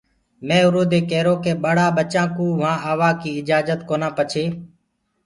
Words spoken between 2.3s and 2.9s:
ڪوُ وهآنٚ